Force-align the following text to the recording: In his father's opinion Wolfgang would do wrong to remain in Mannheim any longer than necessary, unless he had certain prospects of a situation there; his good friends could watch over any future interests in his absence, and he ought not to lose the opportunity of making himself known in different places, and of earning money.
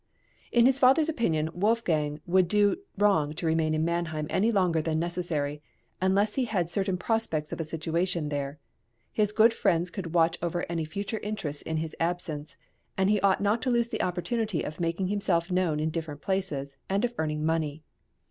In 0.51 0.65
his 0.65 0.79
father's 0.79 1.09
opinion 1.09 1.51
Wolfgang 1.53 2.21
would 2.25 2.47
do 2.47 2.77
wrong 2.97 3.33
to 3.35 3.45
remain 3.45 3.75
in 3.75 3.85
Mannheim 3.85 4.25
any 4.31 4.51
longer 4.51 4.81
than 4.81 4.97
necessary, 4.97 5.61
unless 6.01 6.33
he 6.33 6.45
had 6.45 6.71
certain 6.71 6.97
prospects 6.97 7.51
of 7.51 7.59
a 7.61 7.63
situation 7.63 8.29
there; 8.29 8.57
his 9.13 9.31
good 9.31 9.53
friends 9.53 9.91
could 9.91 10.15
watch 10.15 10.39
over 10.41 10.65
any 10.67 10.85
future 10.85 11.19
interests 11.19 11.61
in 11.61 11.77
his 11.77 11.95
absence, 11.99 12.57
and 12.97 13.11
he 13.11 13.21
ought 13.21 13.41
not 13.41 13.61
to 13.61 13.69
lose 13.69 13.89
the 13.89 14.01
opportunity 14.01 14.63
of 14.63 14.79
making 14.79 15.05
himself 15.09 15.51
known 15.51 15.79
in 15.79 15.91
different 15.91 16.21
places, 16.23 16.77
and 16.89 17.05
of 17.05 17.13
earning 17.19 17.45
money. 17.45 17.83